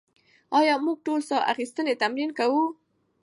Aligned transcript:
ایا 0.59 0.75
موږ 0.85 0.97
ټول 1.07 1.19
ساه 1.29 1.47
اخیستنې 1.51 1.93
تمرین 2.01 2.31
کوو؟ 2.39 2.63